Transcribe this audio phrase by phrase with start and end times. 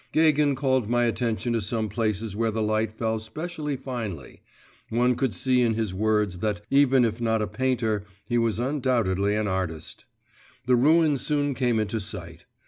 [0.13, 4.41] Gagin called my attention to some places where the light fell specially finely;
[4.89, 9.35] one could see in his words that, even if not a painter, he was undoubtedly
[9.35, 10.05] an artist.
[10.65, 12.45] The ruin soon came into sight.